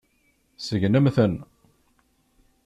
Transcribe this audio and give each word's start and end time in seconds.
Segnemt-ten. 0.67 1.33